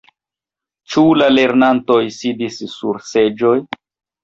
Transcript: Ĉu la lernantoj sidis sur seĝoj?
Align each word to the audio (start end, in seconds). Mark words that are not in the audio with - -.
Ĉu 0.93 1.03
la 1.23 1.27
lernantoj 1.33 1.99
sidis 2.17 2.59
sur 2.75 3.01
seĝoj? 3.13 3.55